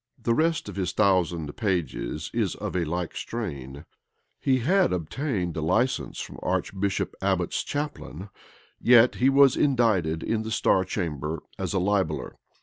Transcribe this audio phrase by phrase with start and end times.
[0.17, 3.85] The rest of his thousand pages is of a like strain.
[4.39, 8.29] He had obtained a license from Archbishop Abbot's chaplain;
[8.79, 12.37] yet was he indicted in the star chamber as a libeller.